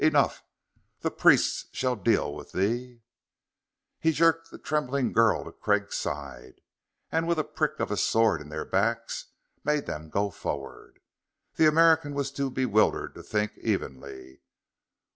Enough! 0.03 0.41
The 1.01 1.11
priests 1.11 1.67
shall 1.73 1.95
deal 1.95 2.33
with 2.33 2.53
thee!" 2.53 3.03
He 3.99 4.11
jerked 4.11 4.49
the 4.49 4.57
trembling 4.57 5.13
girl 5.13 5.43
to 5.43 5.51
Craig's 5.51 5.95
side, 5.95 6.55
and 7.11 7.27
with 7.27 7.37
a 7.37 7.43
prick 7.43 7.79
of 7.79 7.89
his 7.89 8.01
sword 8.01 8.41
in 8.41 8.49
their 8.49 8.65
backs 8.65 9.27
made 9.63 9.85
them 9.85 10.09
go 10.09 10.31
forward. 10.31 11.01
The 11.53 11.67
American 11.67 12.15
was 12.15 12.31
too 12.31 12.49
bewildered 12.49 13.13
to 13.13 13.21
think 13.21 13.55
evenly. 13.59 14.41